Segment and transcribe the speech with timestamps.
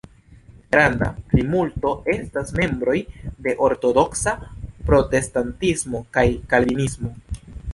[0.75, 2.97] Granda plimulto estas membroj
[3.49, 4.35] de ortodoksa
[4.89, 7.17] protestantismo kaj kalvinismo.